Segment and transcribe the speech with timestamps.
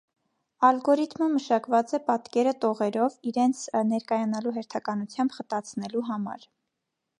[0.69, 3.63] Ալգորիթմը մշակված է պատկերը տողերով, իրենց
[3.93, 6.51] ներկայանալու հերթականությամբ խտացնելու համար։